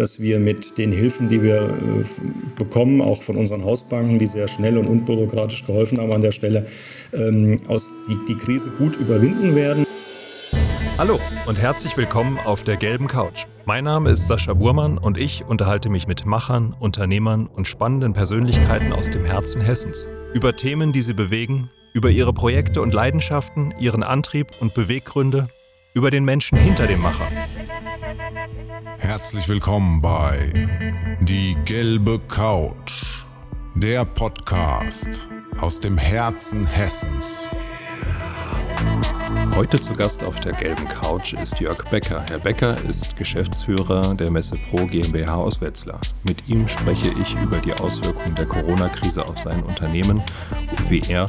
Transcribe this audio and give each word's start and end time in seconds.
dass 0.00 0.18
wir 0.18 0.38
mit 0.38 0.78
den 0.78 0.90
Hilfen, 0.92 1.28
die 1.28 1.42
wir 1.42 1.60
äh, 1.60 2.04
bekommen, 2.56 3.02
auch 3.02 3.22
von 3.22 3.36
unseren 3.36 3.62
Hausbanken, 3.62 4.18
die 4.18 4.26
sehr 4.26 4.48
schnell 4.48 4.78
und 4.78 4.86
unbürokratisch 4.86 5.66
geholfen 5.66 5.98
haben 5.98 6.10
an 6.10 6.22
der 6.22 6.32
Stelle, 6.32 6.66
ähm, 7.12 7.56
aus 7.68 7.92
die, 8.08 8.16
die 8.26 8.34
Krise 8.34 8.70
gut 8.70 8.96
überwinden 8.96 9.54
werden. 9.54 9.86
Hallo 10.96 11.20
und 11.46 11.58
herzlich 11.58 11.96
willkommen 11.98 12.38
auf 12.38 12.62
der 12.62 12.78
gelben 12.78 13.08
Couch. 13.08 13.44
Mein 13.66 13.84
Name 13.84 14.10
ist 14.10 14.26
Sascha 14.26 14.54
Burmann 14.54 14.96
und 14.96 15.18
ich 15.18 15.44
unterhalte 15.46 15.90
mich 15.90 16.06
mit 16.06 16.24
Machern, 16.24 16.74
Unternehmern 16.80 17.46
und 17.46 17.68
spannenden 17.68 18.14
Persönlichkeiten 18.14 18.94
aus 18.94 19.10
dem 19.10 19.26
Herzen 19.26 19.60
Hessens 19.60 20.06
über 20.32 20.56
Themen, 20.56 20.92
die 20.92 21.02
sie 21.02 21.14
bewegen, 21.14 21.68
über 21.92 22.08
ihre 22.08 22.32
Projekte 22.32 22.80
und 22.80 22.94
Leidenschaften, 22.94 23.74
ihren 23.78 24.02
Antrieb 24.02 24.48
und 24.60 24.72
Beweggründe, 24.72 25.48
über 25.92 26.10
den 26.10 26.24
Menschen 26.24 26.56
hinter 26.56 26.86
dem 26.86 27.00
Macher. 27.00 27.26
Herzlich 29.00 29.48
willkommen 29.48 30.02
bei 30.02 30.52
Die 31.20 31.56
gelbe 31.64 32.20
Couch, 32.28 33.24
der 33.74 34.04
Podcast 34.04 35.26
aus 35.58 35.80
dem 35.80 35.96
Herzen 35.96 36.66
Hessens. 36.66 37.48
Heute 39.56 39.80
zu 39.80 39.94
Gast 39.94 40.22
auf 40.22 40.38
der 40.40 40.52
gelben 40.52 40.86
Couch 40.86 41.32
ist 41.32 41.58
Jörg 41.58 41.82
Becker. 41.90 42.24
Herr 42.28 42.40
Becker 42.40 42.76
ist 42.84 43.16
Geschäftsführer 43.16 44.14
der 44.14 44.30
Messe 44.30 44.56
Pro 44.70 44.84
GmbH 44.84 45.34
aus 45.34 45.62
Wetzlar. 45.62 46.00
Mit 46.24 46.46
ihm 46.48 46.68
spreche 46.68 47.10
ich 47.22 47.34
über 47.36 47.56
die 47.56 47.72
Auswirkungen 47.72 48.34
der 48.34 48.46
Corona-Krise 48.46 49.26
auf 49.26 49.38
sein 49.38 49.62
Unternehmen 49.62 50.22
und 50.70 50.90
wie 50.90 51.00
er 51.08 51.24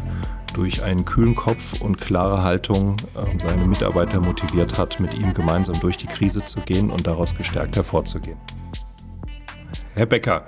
durch 0.53 0.83
einen 0.83 1.05
kühlen 1.05 1.35
Kopf 1.35 1.81
und 1.81 1.99
klare 1.99 2.43
Haltung 2.43 2.97
äh, 3.15 3.39
seine 3.39 3.65
Mitarbeiter 3.65 4.19
motiviert 4.19 4.77
hat, 4.77 4.99
mit 4.99 5.13
ihm 5.13 5.33
gemeinsam 5.33 5.79
durch 5.79 5.97
die 5.97 6.07
Krise 6.07 6.43
zu 6.45 6.59
gehen 6.61 6.89
und 6.89 7.07
daraus 7.07 7.35
gestärkt 7.35 7.75
hervorzugehen. 7.75 8.37
Herr 9.95 10.05
Becker, 10.05 10.45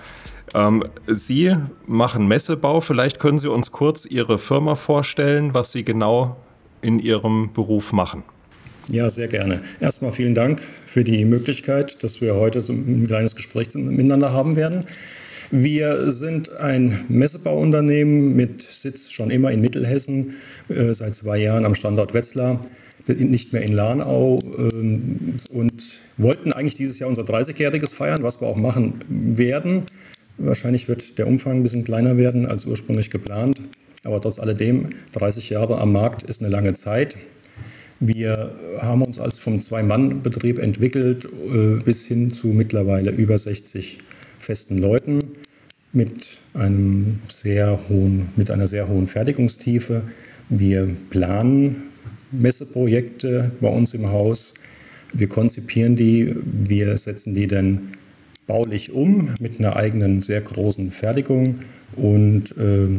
ähm, 0.53 0.83
Sie 1.07 1.55
machen 1.85 2.27
Messebau. 2.27 2.81
Vielleicht 2.81 3.19
können 3.19 3.39
Sie 3.39 3.49
uns 3.49 3.71
kurz 3.71 4.05
Ihre 4.05 4.39
Firma 4.39 4.75
vorstellen, 4.75 5.53
was 5.53 5.71
Sie 5.71 5.83
genau 5.83 6.37
in 6.81 6.99
Ihrem 6.99 7.51
Beruf 7.53 7.91
machen. 7.93 8.23
Ja, 8.89 9.09
sehr 9.09 9.27
gerne. 9.27 9.61
Erstmal 9.79 10.11
vielen 10.11 10.35
Dank 10.35 10.61
für 10.85 11.03
die 11.03 11.23
Möglichkeit, 11.23 12.03
dass 12.03 12.19
wir 12.19 12.35
heute 12.35 12.59
so 12.59 12.73
ein 12.73 13.07
kleines 13.07 13.35
Gespräch 13.35 13.73
miteinander 13.75 14.33
haben 14.33 14.55
werden. 14.55 14.85
Wir 15.55 16.11
sind 16.11 16.51
ein 16.51 17.05
Messebauunternehmen 17.09 18.35
mit 18.35 18.63
Sitz 18.63 19.11
schon 19.11 19.29
immer 19.29 19.51
in 19.51 19.61
Mittelhessen, 19.61 20.33
äh, 20.67 20.95
seit 20.95 21.13
zwei 21.13 21.37
Jahren 21.37 21.63
am 21.63 21.75
Standort 21.75 22.15
Wetzlar, 22.15 22.59
nicht 23.05 23.53
mehr 23.53 23.61
in 23.61 23.73
Lahnau 23.73 24.39
ähm, 24.41 25.35
und 25.51 26.01
wollten 26.17 26.53
eigentlich 26.53 26.73
dieses 26.73 26.97
Jahr 26.97 27.07
unser 27.07 27.21
30-jähriges 27.21 27.93
feiern, 27.93 28.23
was 28.23 28.41
wir 28.41 28.47
auch 28.47 28.55
machen 28.55 28.95
werden. 29.07 29.83
Wahrscheinlich 30.39 30.87
wird 30.87 31.19
der 31.19 31.27
Umfang 31.27 31.57
ein 31.57 31.63
bisschen 31.63 31.83
kleiner 31.83 32.17
werden 32.17 32.47
als 32.47 32.65
ursprünglich 32.65 33.11
geplant, 33.11 33.61
aber 34.03 34.19
trotz 34.21 34.39
alledem 34.39 34.89
30 35.11 35.51
Jahre 35.51 35.77
am 35.77 35.91
Markt 35.91 36.23
ist 36.23 36.41
eine 36.41 36.49
lange 36.49 36.73
Zeit. 36.73 37.15
Wir 37.99 38.55
haben 38.81 39.03
uns 39.03 39.19
als 39.19 39.37
vom 39.37 39.59
Zwei-Mann-Betrieb 39.59 40.57
entwickelt 40.57 41.25
äh, 41.25 41.75
bis 41.83 42.07
hin 42.07 42.33
zu 42.33 42.47
mittlerweile 42.47 43.11
über 43.11 43.37
60 43.37 43.99
festen 44.43 44.77
Leuten 44.77 45.19
mit, 45.93 46.39
einem 46.53 47.19
sehr 47.29 47.79
hohen, 47.87 48.29
mit 48.35 48.51
einer 48.51 48.67
sehr 48.67 48.87
hohen 48.87 49.07
Fertigungstiefe. 49.07 50.03
Wir 50.49 50.87
planen 51.09 51.83
Messeprojekte 52.31 53.51
bei 53.61 53.69
uns 53.69 53.93
im 53.93 54.07
Haus. 54.07 54.53
Wir 55.13 55.29
konzipieren 55.29 55.95
die, 55.95 56.35
wir 56.43 56.97
setzen 56.97 57.33
die 57.35 57.47
dann 57.47 57.93
baulich 58.47 58.91
um 58.91 59.29
mit 59.39 59.59
einer 59.59 59.75
eigenen 59.75 60.21
sehr 60.21 60.41
großen 60.41 60.91
Fertigung 60.91 61.55
und 61.95 62.55
äh, 62.57 62.89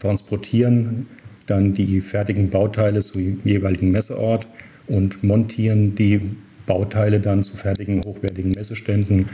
transportieren 0.00 1.06
dann 1.46 1.74
die 1.74 2.00
fertigen 2.00 2.50
Bauteile 2.50 3.00
zum 3.02 3.40
jeweiligen 3.44 3.90
Messeort 3.90 4.48
und 4.88 5.22
montieren 5.22 5.94
die 5.94 6.20
Bauteile 6.66 7.20
dann 7.20 7.42
zu 7.42 7.56
fertigen, 7.56 8.02
hochwertigen 8.04 8.52
Messeständen 8.52 9.28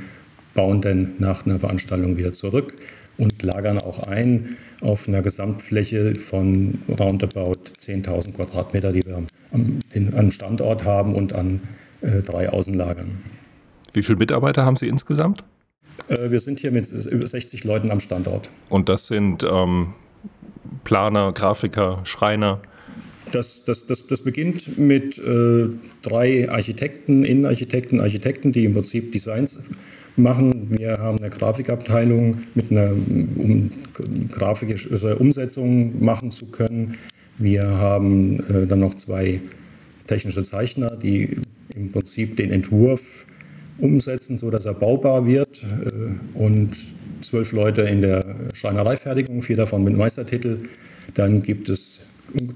bauen 0.56 0.80
dann 0.80 1.12
nach 1.18 1.46
einer 1.46 1.60
Veranstaltung 1.60 2.16
wieder 2.16 2.32
zurück 2.32 2.74
und 3.18 3.42
lagern 3.42 3.78
auch 3.78 4.00
ein 4.08 4.56
auf 4.80 5.06
einer 5.06 5.22
Gesamtfläche 5.22 6.16
von 6.16 6.78
roundabout 6.88 7.70
10.000 7.78 8.32
Quadratmeter, 8.32 8.92
die 8.92 9.04
wir 9.06 9.16
am, 9.52 9.78
am, 10.14 10.30
Standort 10.32 10.84
haben 10.84 11.14
und 11.14 11.32
an 11.32 11.60
äh, 12.00 12.22
drei 12.22 12.48
Außenlagern. 12.48 13.22
Wie 13.92 14.02
viele 14.02 14.18
Mitarbeiter 14.18 14.64
haben 14.64 14.76
Sie 14.76 14.88
insgesamt? 14.88 15.44
Äh, 16.08 16.30
wir 16.30 16.40
sind 16.40 16.60
hier 16.60 16.72
mit 16.72 16.90
über 16.90 17.26
60 17.26 17.64
Leuten 17.64 17.90
am 17.90 18.00
Standort. 18.00 18.50
Und 18.68 18.88
das 18.88 19.06
sind 19.06 19.46
ähm, 19.48 19.94
Planer, 20.84 21.32
Grafiker, 21.32 22.00
Schreiner? 22.04 22.60
Das, 23.32 23.64
das, 23.64 23.86
das, 23.86 24.06
das 24.06 24.20
beginnt 24.20 24.78
mit 24.78 25.18
äh, 25.18 25.68
drei 26.02 26.48
Architekten, 26.48 27.24
Innenarchitekten, 27.24 28.00
Architekten, 28.00 28.52
die 28.52 28.64
im 28.64 28.72
Prinzip 28.72 29.12
Designs 29.12 29.60
machen. 30.16 30.68
Wir 30.78 30.96
haben 30.98 31.18
eine 31.18 31.30
Grafikabteilung 31.30 32.36
mit 32.54 32.70
einer 32.70 32.92
um 32.92 33.70
grafische 34.30 34.90
also 34.90 35.16
Umsetzung 35.16 36.02
machen 36.02 36.30
zu 36.30 36.46
können. 36.46 36.96
Wir 37.38 37.64
haben 37.64 38.40
äh, 38.48 38.66
dann 38.66 38.80
noch 38.80 38.94
zwei 38.94 39.40
technische 40.06 40.42
Zeichner, 40.42 40.96
die 40.96 41.36
im 41.74 41.92
Prinzip 41.92 42.36
den 42.36 42.50
Entwurf 42.50 43.26
umsetzen, 43.78 44.38
sodass 44.38 44.64
er 44.64 44.74
baubar 44.74 45.26
wird. 45.26 45.64
Äh, 45.64 46.38
und 46.38 46.76
zwölf 47.20 47.52
Leute 47.52 47.82
in 47.82 48.02
der 48.02 48.22
Schreinereifertigung, 48.54 49.42
vier 49.42 49.56
davon 49.56 49.84
mit 49.84 49.96
Meistertitel. 49.96 50.60
Dann 51.14 51.42
gibt 51.42 51.68
es 51.68 52.00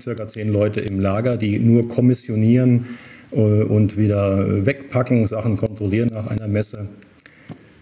circa 0.01 0.27
zehn 0.27 0.49
Leute 0.49 0.81
im 0.81 1.01
Lager, 1.01 1.37
die 1.37 1.59
nur 1.59 1.89
kommissionieren 1.89 2.87
äh, 3.33 3.37
und 3.37 3.97
wieder 3.97 4.67
wegpacken, 4.67 5.27
Sachen 5.27 5.57
kontrollieren 5.57 6.09
nach 6.13 6.27
einer 6.27 6.49
Messe. 6.49 6.89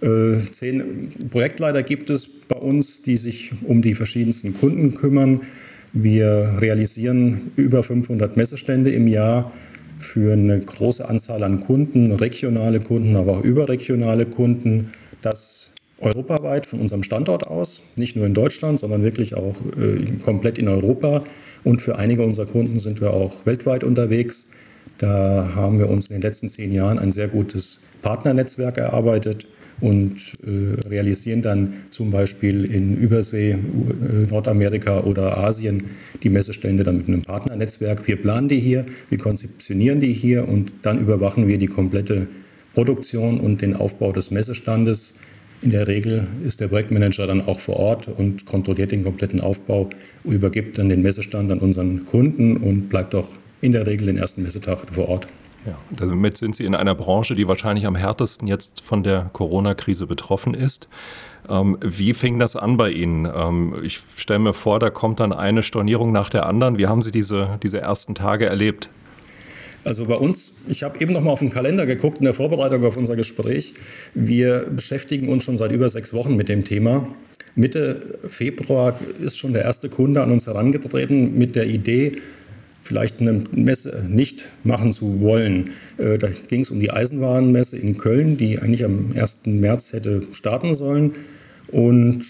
Äh, 0.00 0.38
zehn 0.50 1.08
Projektleiter 1.30 1.82
gibt 1.82 2.10
es 2.10 2.28
bei 2.28 2.58
uns, 2.58 3.02
die 3.02 3.16
sich 3.16 3.52
um 3.64 3.82
die 3.82 3.94
verschiedensten 3.94 4.54
Kunden 4.54 4.94
kümmern. 4.94 5.42
Wir 5.92 6.58
realisieren 6.60 7.50
über 7.56 7.82
500 7.82 8.36
Messestände 8.36 8.90
im 8.90 9.08
Jahr 9.08 9.52
für 9.98 10.32
eine 10.32 10.60
große 10.60 11.08
Anzahl 11.08 11.42
an 11.42 11.60
Kunden, 11.60 12.12
regionale 12.12 12.78
Kunden, 12.80 13.16
aber 13.16 13.38
auch 13.38 13.42
überregionale 13.42 14.26
Kunden. 14.26 14.92
Das 15.22 15.72
europaweit 16.00 16.66
von 16.66 16.80
unserem 16.80 17.02
Standort 17.02 17.46
aus, 17.46 17.82
nicht 17.96 18.16
nur 18.16 18.26
in 18.26 18.34
Deutschland, 18.34 18.80
sondern 18.80 19.02
wirklich 19.02 19.34
auch 19.34 19.56
äh, 19.76 20.04
komplett 20.24 20.58
in 20.58 20.68
Europa. 20.68 21.22
Und 21.64 21.82
für 21.82 21.98
einige 21.98 22.22
unserer 22.22 22.46
Kunden 22.46 22.78
sind 22.78 23.00
wir 23.00 23.12
auch 23.12 23.44
weltweit 23.46 23.84
unterwegs. 23.84 24.48
Da 24.98 25.50
haben 25.54 25.78
wir 25.78 25.88
uns 25.88 26.08
in 26.08 26.14
den 26.14 26.22
letzten 26.22 26.48
zehn 26.48 26.72
Jahren 26.72 26.98
ein 26.98 27.12
sehr 27.12 27.28
gutes 27.28 27.80
Partnernetzwerk 28.02 28.78
erarbeitet 28.78 29.46
und 29.80 30.32
äh, 30.44 30.88
realisieren 30.88 31.42
dann 31.42 31.74
zum 31.90 32.10
Beispiel 32.10 32.64
in 32.64 32.96
Übersee, 32.96 33.52
äh, 33.52 33.56
Nordamerika 34.28 35.00
oder 35.00 35.38
Asien 35.38 35.90
die 36.22 36.30
Messestände 36.30 36.84
dann 36.84 36.98
mit 36.98 37.08
einem 37.08 37.22
Partnernetzwerk. 37.22 38.06
Wir 38.06 38.16
planen 38.16 38.48
die 38.48 38.58
hier, 38.58 38.86
wir 39.08 39.18
konzeptionieren 39.18 40.00
die 40.00 40.12
hier 40.12 40.48
und 40.48 40.72
dann 40.82 40.98
überwachen 40.98 41.46
wir 41.46 41.58
die 41.58 41.66
komplette 41.66 42.26
Produktion 42.74 43.40
und 43.40 43.62
den 43.62 43.74
Aufbau 43.74 44.12
des 44.12 44.30
Messestandes. 44.30 45.14
In 45.60 45.70
der 45.70 45.88
Regel 45.88 46.26
ist 46.44 46.60
der 46.60 46.68
Projektmanager 46.68 47.26
dann 47.26 47.40
auch 47.46 47.58
vor 47.58 47.76
Ort 47.76 48.06
und 48.06 48.46
kontrolliert 48.46 48.92
den 48.92 49.02
kompletten 49.02 49.40
Aufbau, 49.40 49.90
übergibt 50.24 50.78
dann 50.78 50.88
den 50.88 51.02
Messestand 51.02 51.50
an 51.50 51.58
unseren 51.58 52.04
Kunden 52.04 52.56
und 52.58 52.88
bleibt 52.88 53.14
auch 53.14 53.28
in 53.60 53.72
der 53.72 53.86
Regel 53.86 54.06
den 54.06 54.18
ersten 54.18 54.44
Messetag 54.44 54.78
vor 54.92 55.08
Ort. 55.08 55.26
Ja, 55.66 55.76
damit 55.90 56.36
sind 56.36 56.54
Sie 56.54 56.64
in 56.64 56.76
einer 56.76 56.94
Branche, 56.94 57.34
die 57.34 57.48
wahrscheinlich 57.48 57.86
am 57.86 57.96
härtesten 57.96 58.46
jetzt 58.46 58.80
von 58.82 59.02
der 59.02 59.30
Corona-Krise 59.32 60.06
betroffen 60.06 60.54
ist. 60.54 60.88
Ähm, 61.48 61.76
wie 61.82 62.14
fing 62.14 62.38
das 62.38 62.54
an 62.54 62.76
bei 62.76 62.90
Ihnen? 62.90 63.26
Ähm, 63.26 63.74
ich 63.82 64.00
stelle 64.16 64.38
mir 64.38 64.54
vor, 64.54 64.78
da 64.78 64.90
kommt 64.90 65.18
dann 65.18 65.32
eine 65.32 65.64
Stornierung 65.64 66.12
nach 66.12 66.30
der 66.30 66.46
anderen. 66.46 66.78
Wie 66.78 66.86
haben 66.86 67.02
Sie 67.02 67.10
diese, 67.10 67.58
diese 67.62 67.80
ersten 67.80 68.14
Tage 68.14 68.46
erlebt? 68.46 68.88
Also 69.84 70.06
bei 70.06 70.16
uns, 70.16 70.54
ich 70.68 70.82
habe 70.82 71.00
eben 71.00 71.12
noch 71.12 71.20
mal 71.20 71.30
auf 71.30 71.38
den 71.38 71.50
Kalender 71.50 71.86
geguckt 71.86 72.18
in 72.18 72.24
der 72.24 72.34
Vorbereitung 72.34 72.84
auf 72.84 72.96
unser 72.96 73.16
Gespräch. 73.16 73.74
Wir 74.14 74.68
beschäftigen 74.70 75.28
uns 75.28 75.44
schon 75.44 75.56
seit 75.56 75.72
über 75.72 75.88
sechs 75.88 76.12
Wochen 76.12 76.36
mit 76.36 76.48
dem 76.48 76.64
Thema. 76.64 77.08
Mitte 77.54 78.18
Februar 78.28 78.98
ist 79.20 79.38
schon 79.38 79.52
der 79.52 79.62
erste 79.62 79.88
Kunde 79.88 80.22
an 80.22 80.30
uns 80.30 80.46
herangetreten 80.46 81.36
mit 81.38 81.56
der 81.56 81.66
Idee, 81.66 82.18
vielleicht 82.82 83.20
eine 83.20 83.44
Messe 83.52 84.04
nicht 84.08 84.46
machen 84.64 84.92
zu 84.92 85.20
wollen. 85.20 85.70
Äh, 85.98 86.18
da 86.18 86.28
ging 86.48 86.62
es 86.62 86.70
um 86.70 86.80
die 86.80 86.90
Eisenwarenmesse 86.90 87.76
in 87.76 87.98
Köln, 87.98 88.36
die 88.36 88.58
eigentlich 88.58 88.84
am 88.84 89.12
1. 89.14 89.40
März 89.46 89.92
hätte 89.92 90.26
starten 90.32 90.74
sollen. 90.74 91.14
Und 91.70 92.24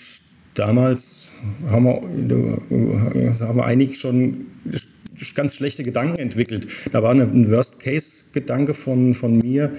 damals 0.55 1.29
haben 1.69 1.85
wir, 1.85 3.39
haben 3.41 3.57
wir 3.57 3.65
eigentlich 3.65 3.99
schon 3.99 4.47
ganz 5.35 5.55
schlechte 5.55 5.83
Gedanken 5.83 6.19
entwickelt. 6.19 6.69
Da 6.93 7.03
war 7.03 7.13
ein 7.13 7.51
Worst-Case-Gedanke 7.51 8.75
von, 8.75 9.15
von 9.15 9.39
mir, 9.39 9.73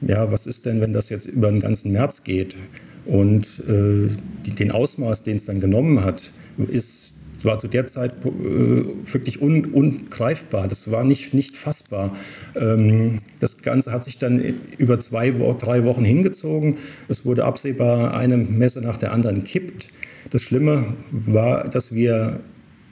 ja, 0.00 0.32
was 0.32 0.46
ist 0.46 0.64
denn, 0.64 0.80
wenn 0.80 0.92
das 0.92 1.10
jetzt 1.10 1.26
über 1.26 1.50
den 1.50 1.60
ganzen 1.60 1.92
März 1.92 2.24
geht? 2.24 2.56
Und 3.04 3.62
äh, 3.68 4.08
die, 4.46 4.52
den 4.52 4.70
Ausmaß, 4.70 5.22
den 5.22 5.36
es 5.36 5.44
dann 5.44 5.60
genommen 5.60 6.02
hat, 6.02 6.32
ist 6.68 7.14
war 7.44 7.58
zu 7.58 7.68
der 7.68 7.86
Zeit 7.86 8.12
äh, 8.24 8.28
wirklich 8.28 9.40
un, 9.40 9.66
ungreifbar. 9.66 10.68
Das 10.68 10.90
war 10.90 11.04
nicht, 11.04 11.34
nicht 11.34 11.56
fassbar. 11.56 12.16
Ähm, 12.54 13.16
das 13.38 13.58
Ganze 13.62 13.92
hat 13.92 14.04
sich 14.04 14.18
dann 14.18 14.40
über 14.78 15.00
zwei, 15.00 15.30
drei 15.30 15.84
Wochen 15.84 16.04
hingezogen. 16.04 16.76
Es 17.08 17.24
wurde 17.24 17.44
absehbar 17.44 18.14
eine 18.14 18.36
Messe 18.36 18.80
nach 18.80 18.96
der 18.96 19.12
anderen 19.12 19.44
kippt. 19.44 19.90
Das 20.30 20.42
Schlimme 20.42 20.94
war, 21.10 21.68
dass 21.68 21.94
wir 21.94 22.40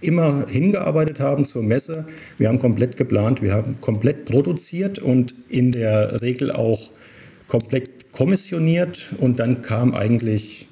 immer 0.00 0.46
hingearbeitet 0.48 1.20
haben 1.20 1.44
zur 1.44 1.62
Messe. 1.62 2.06
Wir 2.38 2.48
haben 2.48 2.58
komplett 2.58 2.96
geplant, 2.96 3.42
wir 3.42 3.52
haben 3.52 3.80
komplett 3.80 4.24
produziert 4.26 4.98
und 4.98 5.34
in 5.48 5.72
der 5.72 6.20
Regel 6.22 6.52
auch 6.52 6.90
komplett 7.46 8.12
kommissioniert 8.12 9.12
und 9.18 9.38
dann 9.38 9.62
kam 9.62 9.94
eigentlich 9.94 10.68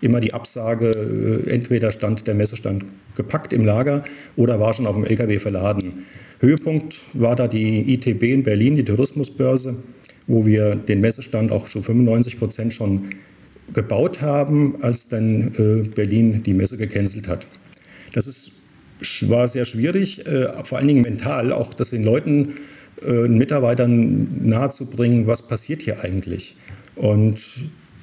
immer 0.00 0.20
die 0.20 0.32
Absage, 0.32 0.90
äh, 1.46 1.50
entweder 1.50 1.92
stand 1.92 2.26
der 2.26 2.34
Messestand 2.34 2.84
gepackt 3.14 3.52
im 3.52 3.64
Lager 3.64 4.04
oder 4.36 4.60
war 4.60 4.72
schon 4.72 4.86
auf 4.86 4.94
dem 4.94 5.04
LKW 5.04 5.38
verladen. 5.38 6.06
Höhepunkt 6.38 7.00
war 7.12 7.36
da 7.36 7.48
die 7.48 7.94
ITB 7.94 8.22
in 8.24 8.42
Berlin, 8.42 8.76
die 8.76 8.84
Tourismusbörse, 8.84 9.76
wo 10.26 10.46
wir 10.46 10.74
den 10.74 11.00
Messestand 11.00 11.52
auch 11.52 11.68
zu 11.68 11.82
95 11.82 12.38
Prozent 12.38 12.72
schon 12.72 13.10
gebaut 13.74 14.20
haben, 14.22 14.82
als 14.82 15.08
dann 15.08 15.54
äh, 15.58 15.88
Berlin 15.88 16.42
die 16.42 16.54
Messe 16.54 16.76
gecancelt 16.76 17.28
hat. 17.28 17.46
Das 18.12 18.26
ist, 18.26 18.52
war 19.28 19.48
sehr 19.48 19.64
schwierig, 19.64 20.26
äh, 20.26 20.64
vor 20.64 20.78
allen 20.78 20.88
Dingen 20.88 21.02
mental, 21.02 21.52
auch 21.52 21.74
das 21.74 21.90
den 21.90 22.02
Leuten, 22.02 22.56
äh, 23.04 23.28
Mitarbeitern 23.28 24.46
nahezubringen, 24.46 25.26
was 25.26 25.42
passiert 25.42 25.82
hier 25.82 26.00
eigentlich. 26.00 26.56
Und 26.96 27.40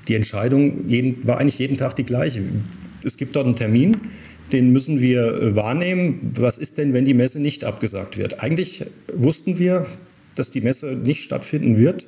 die 0.07 0.15
Entscheidung 0.15 0.87
jeden, 0.87 1.25
war 1.27 1.39
eigentlich 1.39 1.59
jeden 1.59 1.77
Tag 1.77 1.95
die 1.95 2.05
gleiche. 2.05 2.41
Es 3.03 3.17
gibt 3.17 3.35
dort 3.35 3.45
einen 3.45 3.55
Termin, 3.55 3.95
den 4.51 4.71
müssen 4.71 4.99
wir 4.99 5.33
äh, 5.33 5.55
wahrnehmen. 5.55 6.31
Was 6.35 6.57
ist 6.57 6.77
denn, 6.77 6.93
wenn 6.93 7.05
die 7.05 7.13
Messe 7.13 7.39
nicht 7.39 7.63
abgesagt 7.63 8.17
wird? 8.17 8.41
Eigentlich 8.41 8.85
wussten 9.13 9.59
wir, 9.59 9.85
dass 10.35 10.51
die 10.51 10.61
Messe 10.61 10.93
nicht 10.93 11.23
stattfinden 11.23 11.77
wird. 11.77 12.07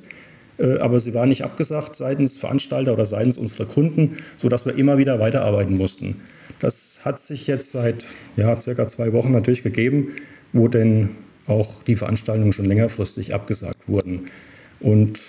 Äh, 0.60 0.78
aber 0.78 1.00
sie 1.00 1.14
war 1.14 1.26
nicht 1.26 1.44
abgesagt 1.44 1.96
seitens 1.96 2.38
Veranstalter 2.38 2.92
oder 2.92 3.06
seitens 3.06 3.38
unserer 3.38 3.66
Kunden, 3.66 4.18
sodass 4.36 4.66
wir 4.66 4.76
immer 4.76 4.98
wieder 4.98 5.18
weiterarbeiten 5.18 5.76
mussten. 5.76 6.16
Das 6.60 7.00
hat 7.04 7.18
sich 7.18 7.46
jetzt 7.46 7.72
seit 7.72 8.06
ja, 8.36 8.60
circa 8.60 8.86
zwei 8.86 9.12
Wochen 9.12 9.32
natürlich 9.32 9.62
gegeben, 9.62 10.08
wo 10.52 10.68
denn 10.68 11.10
auch 11.46 11.82
die 11.82 11.96
Veranstaltungen 11.96 12.52
schon 12.52 12.66
längerfristig 12.66 13.34
abgesagt 13.34 13.88
wurden. 13.88 14.26
Und 14.80 15.20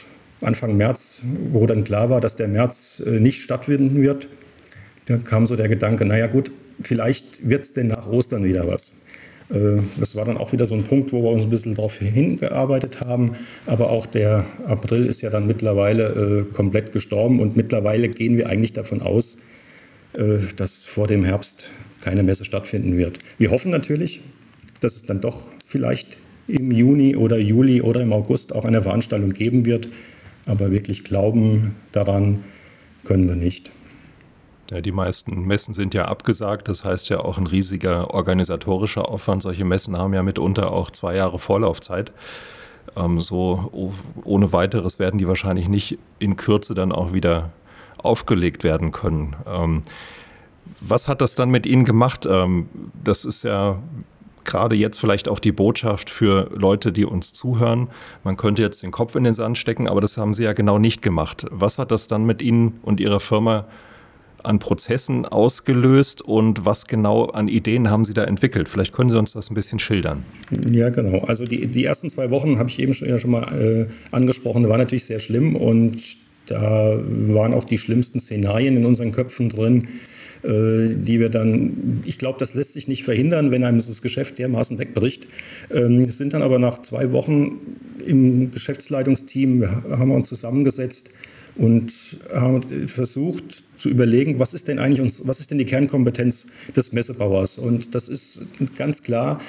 Anfang 0.42 0.76
März, 0.76 1.22
wo 1.52 1.66
dann 1.66 1.84
klar 1.84 2.10
war, 2.10 2.20
dass 2.20 2.36
der 2.36 2.48
März 2.48 3.02
äh, 3.06 3.20
nicht 3.20 3.42
stattfinden 3.42 4.02
wird, 4.02 4.28
da 5.06 5.18
kam 5.18 5.48
so 5.48 5.56
der 5.56 5.70
Gedanke, 5.70 6.06
naja 6.06 6.28
gut, 6.28 6.52
vielleicht 6.82 7.48
wird 7.48 7.64
es 7.64 7.72
denn 7.72 7.88
nach 7.88 8.08
Ostern 8.08 8.44
wieder 8.44 8.68
was. 8.68 8.92
Äh, 9.54 9.82
das 10.00 10.16
war 10.16 10.26
dann 10.26 10.38
auch 10.38 10.52
wieder 10.52 10.66
so 10.66 10.76
ein 10.76 10.84
Punkt, 10.84 11.12
wo 11.14 11.24
wir 11.24 11.30
uns 11.30 11.44
ein 11.44 11.50
bisschen 11.50 11.76
darauf 11.76 11.98
hingearbeitet 11.98 13.02
haben. 13.02 13.34
Aber 13.66 13.90
auch 13.90 14.06
der 14.06 14.46
April 14.66 15.06
ist 15.06 15.22
ja 15.22 15.30
dann 15.30 15.48
mittlerweile 15.48 16.46
äh, 16.50 16.54
komplett 16.54 16.92
gestorben 16.92 17.40
und 17.40 17.56
mittlerweile 17.56 18.10
gehen 18.10 18.38
wir 18.38 18.48
eigentlich 18.50 18.74
davon 18.74 19.02
aus, 19.02 19.38
äh, 20.18 20.38
dass 20.56 20.86
vor 20.86 21.08
dem 21.08 21.24
Herbst 21.24 21.72
keine 22.02 22.24
Messe 22.24 22.46
stattfinden 22.46 22.98
wird. 22.98 23.20
Wir 23.38 23.52
hoffen 23.52 23.72
natürlich, 23.72 24.22
dass 24.80 24.96
es 24.96 25.04
dann 25.04 25.22
doch 25.22 25.48
vielleicht 25.66 26.18
im 26.48 26.72
Juni 26.72 27.16
oder 27.16 27.38
Juli 27.38 27.82
oder 27.82 28.02
im 28.02 28.12
August 28.12 28.54
auch 28.54 28.66
eine 28.66 28.82
Veranstaltung 28.82 29.30
geben 29.32 29.66
wird. 29.66 29.88
Aber 30.48 30.72
wirklich 30.72 31.04
glauben 31.04 31.76
daran 31.92 32.44
können 33.04 33.28
wir 33.28 33.36
nicht. 33.36 33.72
Ja, 34.72 34.80
die 34.80 34.94
meisten 34.94 35.46
Messen 35.46 35.74
sind 35.74 35.94
ja 35.94 36.06
abgesagt, 36.06 36.70
das 36.70 36.86
heißt 36.86 37.10
ja 37.10 37.20
auch 37.20 37.38
ein 37.38 37.46
riesiger 37.46 38.14
organisatorischer 38.14 39.10
Aufwand. 39.10 39.42
Solche 39.42 39.66
Messen 39.66 39.98
haben 39.98 40.14
ja 40.14 40.24
mitunter 40.24 40.72
auch 40.72 40.92
zwei 40.92 41.16
Jahre 41.16 41.40
Vorlaufzeit. 41.40 42.14
Ähm, 42.96 43.20
so 43.20 44.00
ohne 44.24 44.54
weiteres 44.54 44.98
werden 44.98 45.18
die 45.18 45.28
wahrscheinlich 45.28 45.68
nicht 45.68 46.00
in 46.20 46.38
Kürze 46.38 46.74
dann 46.74 46.94
auch 46.94 47.12
wieder 47.12 47.50
aufgelegt 47.98 48.64
werden 48.64 48.94
können. 48.94 49.36
Ähm, 49.46 49.84
was 50.80 51.10
hat 51.10 51.20
das 51.20 51.36
dann 51.36 51.50
mit 51.50 51.66
Ihnen 51.66 51.84
gemacht? 51.84 52.26
Ähm, 52.26 52.70
das 53.04 53.26
ist 53.26 53.44
ja 53.44 53.78
gerade 54.46 54.78
jetzt 54.78 55.02
vielleicht 55.02 55.28
auch 55.28 55.40
die 55.40 55.52
Botschaft 55.52 56.10
für 56.10 56.50
Leute, 56.56 56.94
die 56.94 57.04
uns 57.04 57.34
zuhören. 57.34 57.90
Man 58.24 58.38
könnte 58.38 58.62
jetzt 58.62 58.82
den 58.84 58.92
Kopf 58.92 59.16
in 59.16 59.26
den 59.26 59.34
Sand 59.34 59.58
stecken, 59.58 59.90
aber 59.90 60.00
das 60.00 60.18
haben 60.18 60.34
Sie 60.34 60.44
ja 60.44 60.54
genau 60.54 60.80
nicht 60.80 61.02
gemacht. 61.02 61.46
Was 61.52 61.78
hat 61.78 61.92
das 61.92 62.08
dann 62.08 62.24
mit 62.24 62.42
Ihnen 62.42 62.80
und 62.84 63.02
Ihrer 63.02 63.20
Firma 63.20 63.60
gemacht? 63.60 63.76
An 64.44 64.60
Prozessen 64.60 65.26
ausgelöst 65.26 66.22
und 66.22 66.66
was 66.66 66.86
genau 66.86 67.26
an 67.26 67.48
Ideen 67.48 67.90
haben 67.90 68.06
Sie 68.06 68.14
da 68.14 68.24
entwickelt? 68.24 68.70
Vielleicht 68.70 68.94
können 68.94 69.10
Sie 69.10 69.18
uns 69.18 69.34
das 69.34 69.50
ein 69.50 69.54
bisschen 69.54 69.80
schildern. 69.80 70.24
Ja, 70.70 70.90
genau. 70.90 71.20
Also 71.26 71.46
die, 71.46 71.68
die 71.68 71.86
ersten 71.86 72.10
zwei 72.10 72.30
Wochen 72.30 72.60
habe 72.60 72.70
ich 72.70 72.80
eben 72.80 72.94
schon, 72.94 73.10
ja 73.10 73.18
schon 73.18 73.32
mal 73.32 73.44
äh, 73.54 73.88
angesprochen, 74.12 74.68
waren 74.70 74.80
natürlich 74.80 75.06
sehr 75.06 75.20
schlimm 75.20 75.56
und 75.56 76.18
da 76.48 77.00
waren 77.06 77.54
auch 77.54 77.64
die 77.64 77.78
schlimmsten 77.78 78.20
Szenarien 78.20 78.78
in 78.78 78.86
unseren 78.86 79.12
Köpfen 79.12 79.50
drin, 79.50 79.88
äh, 80.44 80.96
die 80.96 81.20
wir 81.20 81.30
dann, 81.30 82.02
ich 82.06 82.18
glaube, 82.18 82.40
das 82.40 82.56
lässt 82.56 82.74
sich 82.74 82.88
nicht 82.88 83.04
verhindern, 83.04 83.52
wenn 83.52 83.64
einem 83.64 83.78
das 83.78 84.02
Geschäft 84.02 84.38
dermaßen 84.38 84.80
wegbricht. 84.80 85.28
Ähm, 85.70 86.06
sind 86.06 86.34
dann 86.34 86.42
aber 86.42 86.60
nach 86.60 86.80
zwei 86.80 87.12
Wochen 87.12 87.60
im 88.06 88.52
Geschäftsleitungsteam, 88.52 89.66
haben 89.92 90.10
wir 90.10 90.16
uns 90.16 90.30
zusammengesetzt, 90.30 91.12
und 91.62 92.18
haben 92.34 92.88
versucht 92.88 93.64
zu 93.78 93.90
überlegen, 93.90 94.40
was 94.40 94.56
ist 94.56 94.68
denn 94.68 94.80
eigentlich 94.80 95.00
uns, 95.00 95.22
was 95.28 95.40
ist 95.40 95.52
denn 95.52 95.60
die 95.60 95.66
Kernkompetenz 95.66 96.48
des 96.76 96.92
Messebauers? 96.92 97.60
Und 97.60 97.94
das 97.94 98.10
ist 98.10 98.42
ganz 98.76 99.04
klar 99.04 99.40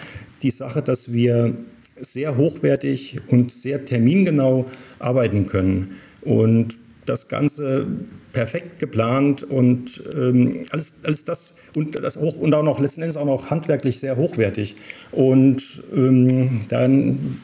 die 0.43 0.51
Sache, 0.51 0.83
dass 0.83 1.11
wir 1.11 1.57
sehr 2.03 2.37
hochwertig 2.37 3.17
und 3.29 3.51
sehr 3.51 3.87
termingenau 3.87 4.67
arbeiten 4.99 5.47
können. 5.47 5.97
Und 6.21 6.79
das 7.07 7.29
Ganze 7.29 7.87
perfekt 8.33 8.79
geplant 8.79 9.43
und 9.43 10.03
ähm, 10.15 10.63
alles, 10.71 10.95
alles 11.05 11.25
das 11.25 11.55
und 11.77 11.97
das 11.97 12.17
hoch 12.17 12.37
und 12.37 12.55
auch 12.55 12.63
noch 12.63 12.81
letzten 12.81 13.03
Endes 13.03 13.17
auch 13.17 13.27
noch 13.27 13.51
handwerklich 13.51 13.99
sehr 13.99 14.17
hochwertig. 14.17 14.77
Und 15.11 15.83
ähm, 15.95 16.63
dann 16.69 17.41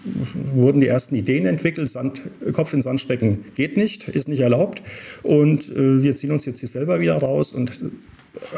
wurden 0.55 0.81
die 0.81 0.87
ersten 0.87 1.17
Ideen 1.17 1.47
entwickelt. 1.47 1.89
Sand, 1.91 2.23
Kopf 2.53 2.73
in 2.73 2.83
Sand 2.83 3.01
stecken 3.01 3.45
geht 3.55 3.77
nicht, 3.77 4.09
ist 4.09 4.29
nicht 4.29 4.41
erlaubt. 4.41 4.83
Und 5.23 5.71
äh, 5.71 6.03
wir 6.03 6.15
ziehen 6.15 6.31
uns 6.31 6.47
jetzt 6.47 6.61
hier 6.61 6.69
selber 6.69 7.01
wieder 7.01 7.17
raus 7.17 7.53
und 7.53 7.83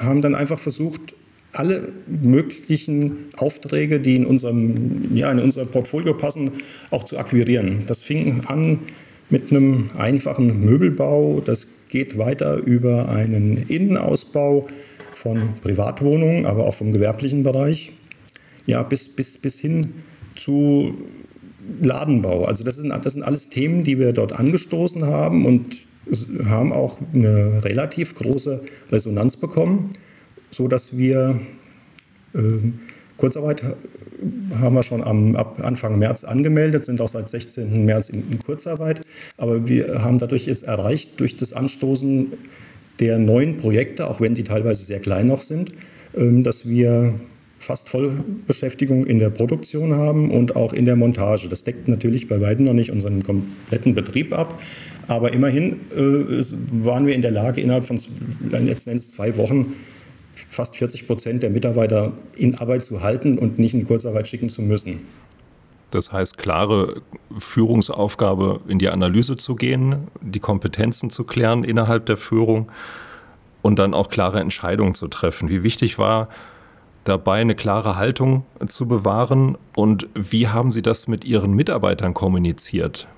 haben 0.01 0.21
dann 0.21 0.35
einfach 0.35 0.59
versucht, 0.59 1.15
alle 1.53 1.93
möglichen 2.07 3.27
Aufträge, 3.39 3.99
die 3.99 4.17
in 4.17 4.27
unserem, 4.27 5.17
ja, 5.17 5.33
in 5.33 5.41
unser 5.41 5.65
Portfolio 5.65 6.15
passen, 6.15 6.53
auch 6.91 7.05
zu 7.05 7.19
akquirieren. 7.19 7.83
Das 7.87 8.03
fing 8.03 8.43
an 8.47 8.79
mit 9.31 9.51
einem 9.51 9.89
einfachen 9.97 10.61
Möbelbau. 10.65 11.41
Das 11.41 11.67
geht 11.89 12.19
weiter 12.19 12.57
über 12.57 13.09
einen 13.09 13.57
Innenausbau 13.57 14.67
von 15.13 15.55
Privatwohnungen, 15.63 16.47
aber 16.47 16.67
auch 16.67 16.75
vom 16.75 16.93
gewerblichen 16.93 17.43
Bereich, 17.43 17.93
ja, 18.67 18.83
bis, 18.83 19.09
bis, 19.09 19.39
bis 19.39 19.59
hin 19.59 19.95
zu 20.37 20.95
Ladenbau. 21.83 22.45
Also 22.45 22.65
das 22.65 22.77
sind, 22.77 22.91
das 22.91 23.13
sind 23.13 23.23
alles 23.23 23.49
Themen, 23.49 23.85
die 23.85 23.99
wir 23.99 24.13
dort 24.13 24.33
angestoßen 24.33 25.05
haben 25.07 25.47
und 25.47 25.85
haben 26.47 26.73
auch 26.73 26.99
eine 27.15 27.63
relativ 27.65 28.15
große 28.15 28.61
Resonanz 28.91 29.37
bekommen, 29.37 29.91
sodass 30.51 30.97
wir 30.97 31.41
äh, 32.35 32.41
Kurzarbeit 33.21 33.63
haben 34.59 34.75
wir 34.75 34.83
schon 34.83 35.05
am, 35.05 35.37
ab 35.37 35.61
Anfang 35.63 35.99
März 35.99 36.25
angemeldet, 36.25 36.87
sind 36.87 37.01
auch 37.01 37.09
seit 37.09 37.29
16. 37.29 37.85
März 37.85 38.09
in, 38.09 38.25
in 38.31 38.39
Kurzarbeit. 38.39 39.01
Aber 39.37 39.69
wir 39.69 40.03
haben 40.03 40.19
dadurch 40.19 40.47
jetzt 40.47 40.65
erreicht, 40.65 41.21
durch 41.21 41.37
das 41.37 41.53
Anstoßen 41.53 42.33
der 42.99 43.19
neuen 43.19 43.59
Projekte, 43.59 44.09
auch 44.09 44.21
wenn 44.21 44.35
sie 44.35 44.43
teilweise 44.43 44.85
sehr 44.85 45.01
klein 45.01 45.27
noch 45.27 45.43
sind, 45.43 45.73
ähm, 46.17 46.43
dass 46.43 46.67
wir 46.67 47.15
fast 47.59 47.91
Vollbeschäftigung 47.91 49.05
in 49.05 49.19
der 49.19 49.29
Produktion 49.29 49.95
haben 49.95 50.31
und 50.31 50.57
auch 50.57 50.73
in 50.73 50.87
der 50.87 50.97
Montage. 50.97 51.47
Das 51.49 51.63
deckt 51.63 51.89
natürlich 51.89 52.27
bei 52.27 52.41
weitem 52.41 52.65
noch 52.65 52.73
nicht 52.73 52.91
unseren 52.91 53.23
kompletten 53.23 53.95
Betrieb 53.95 54.33
ab, 54.33 54.59
aber 55.09 55.35
immerhin 55.35 55.73
äh, 55.95 56.43
waren 56.83 57.07
wir 57.07 57.15
in 57.15 57.21
der 57.21 57.33
Lage, 57.33 57.61
innerhalb 57.61 57.87
von 57.87 57.99
letzten 58.51 58.91
Endes 58.91 59.11
zwei 59.11 59.37
Wochen 59.37 59.75
fast 60.49 60.77
40 60.77 61.07
Prozent 61.07 61.43
der 61.43 61.51
Mitarbeiter 61.51 62.13
in 62.37 62.55
Arbeit 62.57 62.85
zu 62.85 63.03
halten 63.03 63.39
und 63.39 63.59
nicht 63.59 63.75
in 63.75 63.87
Kurzarbeit 63.87 64.29
schicken 64.29 64.49
zu 64.49 64.63
müssen. 64.63 65.01
Das 65.91 66.13
heißt, 66.13 66.39
klare 66.39 67.03
Führungsaufgabe 67.39 68.61
in 68.69 68.79
die 68.79 68.89
Analyse 68.89 69.37
zu 69.37 69.57
gehen, 69.57 70.09
die 70.21 70.39
Kompetenzen 70.39 71.11
zu 71.11 71.25
klären 71.25 71.65
innerhalb 71.65 72.07
der 72.07 72.17
Führung 72.17 72.71
und 73.63 73.79
dann 73.79 73.93
auch 73.93 74.09
klare 74.09 74.41
Entscheidungen 74.41 74.95
zu 74.95 75.09
treffen. 75.09 75.49
Wie 75.49 75.63
wichtig 75.63 75.99
war 75.99 76.29
dabei, 77.05 77.41
eine 77.41 77.55
klare 77.55 77.97
Haltung 77.97 78.45
zu 78.69 78.87
bewahren 78.87 79.59
und 79.75 80.09
wie 80.15 80.49
haben 80.49 80.71
Sie 80.71 80.83
das 80.83 81.09
mit 81.09 81.25
Ihren 81.25 81.55
Mitarbeitern 81.55 82.15
kommuniziert? 82.15 83.09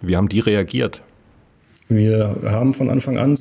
Wie 0.00 0.16
haben 0.16 0.28
die 0.28 0.40
reagiert? 0.40 1.02
Wir 1.88 2.36
haben 2.44 2.74
von 2.74 2.90
Anfang 2.90 3.18
an, 3.18 3.36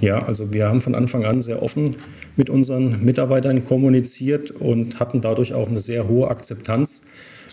ja, 0.00 0.22
also 0.22 0.52
wir 0.52 0.68
haben 0.68 0.80
von 0.80 0.94
Anfang 0.94 1.24
an 1.24 1.42
sehr 1.42 1.62
offen 1.62 1.96
mit 2.36 2.50
unseren 2.50 3.04
Mitarbeitern 3.04 3.64
kommuniziert 3.64 4.50
und 4.50 4.98
hatten 5.00 5.20
dadurch 5.20 5.54
auch 5.54 5.68
eine 5.68 5.78
sehr 5.78 6.08
hohe 6.08 6.28
Akzeptanz 6.28 7.02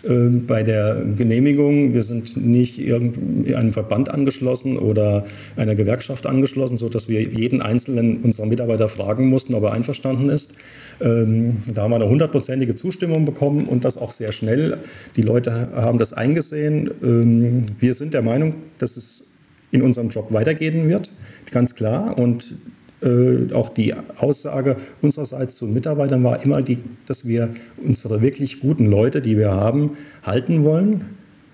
ähm, 0.08 0.46
bei 0.46 0.62
der 0.62 1.04
Genehmigung. 1.16 1.92
Wir 1.92 2.04
sind 2.04 2.36
nicht 2.36 2.78
einem 2.80 3.72
Verband 3.72 4.10
angeschlossen 4.10 4.78
oder 4.78 5.24
einer 5.56 5.74
Gewerkschaft 5.74 6.26
angeschlossen, 6.26 6.76
sodass 6.76 7.08
wir 7.08 7.22
jeden 7.22 7.60
einzelnen 7.60 8.18
unserer 8.22 8.46
Mitarbeiter 8.46 8.88
fragen 8.88 9.28
mussten, 9.28 9.54
ob 9.54 9.64
er 9.64 9.72
einverstanden 9.72 10.30
ist. 10.30 10.52
Ähm, 11.00 11.58
da 11.72 11.82
haben 11.82 11.90
wir 11.90 11.96
eine 11.96 12.08
hundertprozentige 12.08 12.74
Zustimmung 12.74 13.24
bekommen 13.24 13.66
und 13.66 13.84
das 13.84 13.98
auch 13.98 14.12
sehr 14.12 14.32
schnell. 14.32 14.78
Die 15.16 15.22
Leute 15.22 15.70
haben 15.74 15.98
das 15.98 16.12
eingesehen. 16.12 16.90
Ähm, 17.02 17.62
wir 17.78 17.94
sind 17.94 18.14
der 18.14 18.22
Meinung, 18.22 18.54
dass 18.78 18.96
es 18.96 19.29
in 19.70 19.82
unserem 19.82 20.08
Job 20.08 20.32
weitergehen 20.32 20.88
wird, 20.88 21.10
ganz 21.50 21.74
klar. 21.74 22.18
Und 22.18 22.56
äh, 23.02 23.52
auch 23.52 23.70
die 23.70 23.94
Aussage 24.16 24.76
unsererseits 25.00 25.56
zu 25.56 25.66
Mitarbeitern 25.66 26.22
war 26.22 26.42
immer 26.44 26.62
die, 26.62 26.78
dass 27.06 27.26
wir 27.26 27.50
unsere 27.82 28.20
wirklich 28.20 28.60
guten 28.60 28.86
Leute, 28.86 29.20
die 29.20 29.38
wir 29.38 29.50
haben, 29.52 29.96
halten 30.22 30.64
wollen. 30.64 31.04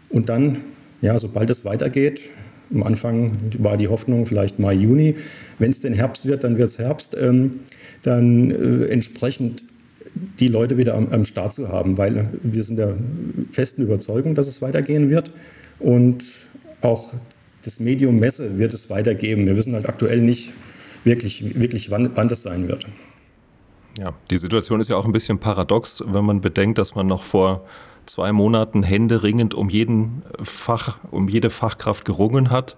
Und 0.08 0.28
dann, 0.28 0.58
ja, 1.02 1.18
sobald 1.18 1.50
es 1.50 1.64
weitergeht, 1.64 2.30
am 2.75 2.82
Anfang 2.82 3.32
war 3.58 3.76
die 3.76 3.87
Hoffnung 3.87 4.26
vielleicht 4.26 4.58
Mai, 4.58 4.75
Juni, 4.75 5.14
wenn 5.58 5.70
es 5.70 5.80
denn 5.80 5.92
Herbst 5.92 6.26
wird, 6.26 6.42
dann 6.42 6.56
wird 6.56 6.68
es 6.68 6.78
Herbst, 6.78 7.16
ähm, 7.16 7.61
dann 8.02 8.50
äh, 8.50 8.87
entsprechend 8.87 9.64
die 10.40 10.49
Leute 10.49 10.76
wieder 10.76 10.94
am, 10.94 11.08
am 11.11 11.25
Start 11.25 11.52
zu 11.52 11.68
haben, 11.68 11.96
weil 11.96 12.28
wir 12.42 12.62
sind 12.62 12.76
der 12.76 12.96
festen 13.52 13.82
Überzeugung, 13.82 14.35
dass 14.35 14.49
es 14.49 14.62
weitergehen 14.62 15.11
wird. 15.11 15.30
Und 15.78 16.49
auch 16.80 17.14
das 17.66 17.80
Medium 17.80 18.18
Messe 18.18 18.58
wird 18.58 18.73
es 18.75 18.88
weitergeben. 18.90 19.46
Wir 19.46 19.56
wissen 19.56 19.75
halt 19.75 19.88
aktuell 19.88 20.20
nicht, 20.20 20.52
wirklich, 21.04 21.58
wirklich 21.61 21.90
wann, 21.90 22.11
wann 22.14 22.28
das 22.28 22.42
sein 22.42 22.68
wird. 22.68 22.87
Ja, 23.99 24.14
die 24.30 24.38
Situation 24.38 24.80
ist 24.80 24.88
ja 24.88 24.96
auch 24.96 25.04
ein 25.04 25.12
bisschen 25.12 25.38
paradox, 25.38 26.02
wenn 26.06 26.25
man 26.25 26.40
bedenkt, 26.40 26.78
dass 26.78 26.94
man 26.94 27.06
noch 27.06 27.23
vor 27.23 27.66
zwei 28.04 28.32
Monaten 28.32 28.82
händeringend 28.82 29.54
um 29.54 29.68
jeden 29.68 30.23
Fach, 30.42 30.99
um 31.11 31.28
jede 31.28 31.50
Fachkraft 31.50 32.04
gerungen 32.04 32.50
hat. 32.50 32.76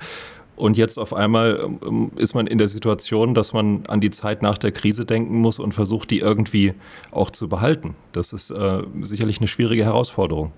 Und 0.56 0.76
jetzt 0.76 0.98
auf 0.98 1.12
einmal 1.12 1.68
ähm, 1.86 2.10
ist 2.16 2.34
man 2.34 2.46
in 2.46 2.58
der 2.58 2.68
Situation, 2.68 3.34
dass 3.34 3.52
man 3.52 3.84
an 3.86 4.00
die 4.00 4.10
Zeit 4.10 4.42
nach 4.42 4.58
der 4.58 4.72
Krise 4.72 5.04
denken 5.04 5.36
muss 5.38 5.58
und 5.58 5.72
versucht, 5.72 6.10
die 6.10 6.18
irgendwie 6.18 6.74
auch 7.10 7.30
zu 7.30 7.48
behalten. 7.48 7.94
Das 8.12 8.32
ist 8.32 8.50
äh, 8.50 8.82
sicherlich 9.02 9.38
eine 9.38 9.48
schwierige 9.48 9.84
Herausforderung. 9.84 10.52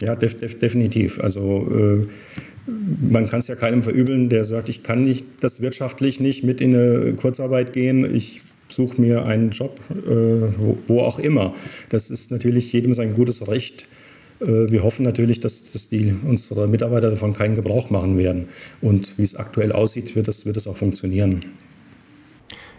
Ja, 0.00 0.16
def 0.16 0.36
def 0.36 0.58
definitiv. 0.58 1.18
Also 1.20 1.66
äh, 1.70 2.06
man 2.66 3.28
kann 3.28 3.40
es 3.40 3.48
ja 3.48 3.54
keinem 3.54 3.82
verübeln, 3.82 4.28
der 4.28 4.44
sagt, 4.44 4.68
ich 4.68 4.82
kann 4.82 5.02
nicht 5.02 5.24
das 5.40 5.60
wirtschaftlich 5.60 6.20
nicht 6.20 6.44
mit 6.44 6.60
in 6.60 6.74
eine 6.74 7.14
Kurzarbeit 7.14 7.72
gehen. 7.72 8.14
Ich 8.14 8.40
suche 8.68 9.00
mir 9.00 9.24
einen 9.24 9.50
Job, 9.50 9.80
äh, 9.90 9.94
wo, 10.58 10.78
wo, 10.86 11.00
auch 11.00 11.18
immer. 11.18 11.54
Das 11.90 12.10
ist 12.10 12.30
natürlich 12.30 12.72
jedem 12.72 12.94
sein 12.94 13.14
gutes 13.14 13.46
Recht. 13.46 13.86
Äh, 14.40 14.70
wir 14.70 14.82
hoffen 14.82 15.04
natürlich, 15.04 15.40
dass, 15.40 15.70
dass 15.70 15.88
die, 15.88 16.14
unsere 16.26 16.66
Mitarbeiter 16.66 17.10
davon 17.10 17.32
keinen 17.32 17.54
Gebrauch 17.54 17.90
machen 17.90 18.18
werden. 18.18 18.48
Und 18.80 19.16
wie 19.16 19.22
es 19.22 19.36
aktuell 19.36 19.72
aussieht, 19.72 20.16
wird 20.16 20.28
das, 20.28 20.44
wird 20.46 20.56
das 20.56 20.66
auch 20.66 20.76
funktionieren. 20.76 21.44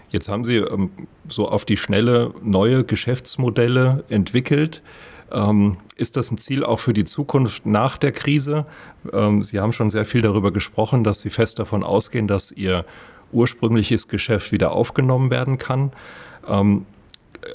Jetzt 0.10 0.30
haben 0.30 0.46
Sie 0.46 0.56
ähm, 0.56 0.90
so 1.28 1.48
auf 1.48 1.66
die 1.66 1.78
Schnelle 1.78 2.34
neue 2.42 2.84
Geschäftsmodelle 2.84 4.04
entwickelt. 4.10 4.82
Ähm, 5.32 5.78
ist 5.96 6.16
das 6.16 6.32
ein 6.32 6.38
Ziel 6.38 6.64
auch 6.64 6.80
für 6.80 6.94
die 6.94 7.06
Zukunft 7.06 7.66
nach 7.66 7.98
der 7.98 8.12
Krise? 8.12 8.66
Ähm, 9.12 9.44
Sie 9.44 9.60
haben 9.60 9.74
schon 9.74 9.90
sehr 9.90 10.06
viel 10.06 10.22
darüber 10.22 10.52
gesprochen, 10.52 11.04
dass 11.04 11.20
Sie 11.20 11.30
fest 11.30 11.60
davon 11.60 11.84
ausgehen, 11.84 12.28
dass 12.28 12.52
Ihr 12.52 12.86
ursprüngliches 13.32 14.08
Geschäft 14.08 14.52
wieder 14.52 14.72
aufgenommen 14.72 15.30
werden 15.30 15.58
kann. 15.58 15.92
Ähm, 16.48 16.86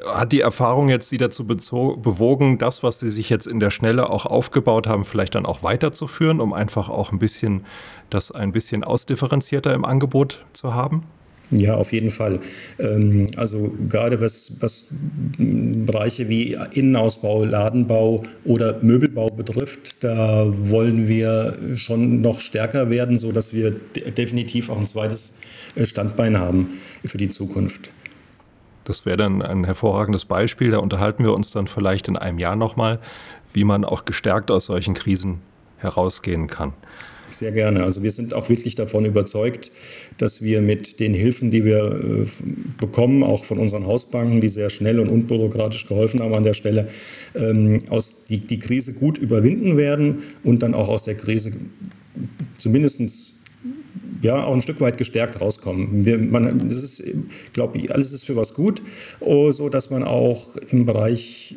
hat 0.06 0.32
die 0.32 0.40
Erfahrung 0.40 0.88
jetzt 0.88 1.08
Sie 1.08 1.18
dazu 1.18 1.46
bewogen, 1.46 2.58
das, 2.58 2.82
was 2.82 3.00
Sie 3.00 3.10
sich 3.10 3.28
jetzt 3.28 3.46
in 3.46 3.60
der 3.60 3.70
Schnelle 3.70 4.10
auch 4.10 4.26
aufgebaut 4.26 4.86
haben, 4.86 5.04
vielleicht 5.04 5.34
dann 5.34 5.46
auch 5.46 5.62
weiterzuführen, 5.62 6.40
um 6.40 6.52
einfach 6.52 6.88
auch 6.88 7.12
ein 7.12 7.18
bisschen 7.18 7.64
das 8.10 8.30
ein 8.30 8.52
bisschen 8.52 8.84
ausdifferenzierter 8.84 9.74
im 9.74 9.84
Angebot 9.84 10.44
zu 10.52 10.74
haben? 10.74 11.04
Ja, 11.52 11.74
auf 11.74 11.92
jeden 11.92 12.10
Fall. 12.10 12.40
Ähm, 12.78 13.26
also 13.36 13.72
gerade 13.88 14.20
was, 14.20 14.52
was 14.60 14.86
Bereiche 15.38 16.28
wie 16.28 16.58
Innenausbau, 16.72 17.44
Ladenbau 17.44 18.22
oder 18.44 18.78
Möbelbau 18.82 19.26
betrifft, 19.26 20.02
da 20.02 20.46
wollen 20.70 21.06
wir 21.08 21.56
schon 21.74 22.22
noch 22.22 22.40
stärker 22.40 22.88
werden, 22.88 23.18
sodass 23.18 23.52
wir 23.52 23.70
definitiv 23.70 24.70
auch 24.70 24.78
ein 24.78 24.86
zweites 24.86 25.34
äh, 25.76 25.84
Standbein 25.84 26.38
haben 26.38 26.80
für 27.04 27.18
die 27.18 27.28
Zukunft. 27.28 27.90
Das 28.84 29.04
wäre 29.04 29.18
dann 29.18 29.42
ein 29.42 29.64
hervorragendes 29.64 30.24
Beispiel. 30.24 30.70
Da 30.70 30.78
unterhalten 30.78 31.22
wir 31.22 31.34
uns 31.34 31.52
dann 31.52 31.66
vielleicht 31.66 32.08
in 32.08 32.16
einem 32.16 32.38
Jahr 32.38 32.56
nochmal, 32.56 32.98
wie 33.52 33.64
man 33.64 33.84
auch 33.84 34.06
gestärkt 34.06 34.50
aus 34.50 34.64
solchen 34.64 34.94
Krisen 34.94 35.40
herausgehen 35.76 36.46
kann. 36.46 36.72
Sehr 37.32 37.50
gerne. 37.50 37.82
Also 37.82 38.02
wir 38.02 38.10
sind 38.10 38.34
auch 38.34 38.48
wirklich 38.48 38.74
davon 38.74 39.04
überzeugt, 39.04 39.72
dass 40.18 40.42
wir 40.42 40.60
mit 40.60 41.00
den 41.00 41.14
Hilfen, 41.14 41.50
die 41.50 41.64
wir 41.64 42.00
äh, 42.02 42.26
bekommen, 42.78 43.22
auch 43.22 43.44
von 43.44 43.58
unseren 43.58 43.86
Hausbanken, 43.86 44.40
die 44.40 44.48
sehr 44.48 44.70
schnell 44.70 45.00
und 45.00 45.08
unbürokratisch 45.08 45.86
geholfen 45.88 46.20
haben 46.20 46.34
an 46.34 46.44
der 46.44 46.54
Stelle, 46.54 46.88
ähm, 47.34 47.78
aus 47.88 48.24
die, 48.24 48.40
die 48.40 48.58
Krise 48.58 48.92
gut 48.92 49.18
überwinden 49.18 49.76
werden 49.76 50.22
und 50.44 50.62
dann 50.62 50.74
auch 50.74 50.88
aus 50.88 51.04
der 51.04 51.16
Krise 51.16 51.52
zumindest 52.58 53.34
ja, 54.20 54.44
auch 54.44 54.52
ein 54.52 54.60
Stück 54.60 54.80
weit 54.80 54.98
gestärkt 54.98 55.40
rauskommen. 55.40 56.04
Wir, 56.04 56.18
man, 56.18 56.68
das 56.68 56.82
ist, 56.82 57.02
glaube 57.52 57.78
ich, 57.78 57.92
alles 57.92 58.12
ist 58.12 58.24
für 58.24 58.36
was 58.36 58.54
gut, 58.54 58.82
oh, 59.20 59.50
so 59.50 59.68
dass 59.68 59.90
man 59.90 60.04
auch 60.04 60.56
im 60.70 60.86
Bereich 60.86 61.56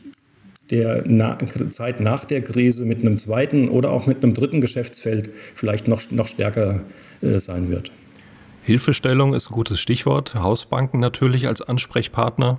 der 0.71 1.03
na 1.05 1.37
Zeit 1.69 1.99
nach 1.99 2.25
der 2.25 2.41
Krise 2.41 2.85
mit 2.85 3.01
einem 3.01 3.17
zweiten 3.17 3.69
oder 3.69 3.91
auch 3.91 4.07
mit 4.07 4.23
einem 4.23 4.33
dritten 4.33 4.61
Geschäftsfeld 4.61 5.29
vielleicht 5.53 5.87
noch, 5.87 6.09
noch 6.11 6.27
stärker 6.27 6.81
äh, 7.21 7.39
sein 7.39 7.69
wird. 7.69 7.91
Hilfestellung 8.63 9.35
ist 9.35 9.51
ein 9.51 9.53
gutes 9.53 9.79
Stichwort. 9.79 10.33
Hausbanken 10.33 10.99
natürlich 10.99 11.47
als 11.47 11.61
Ansprechpartner, 11.61 12.57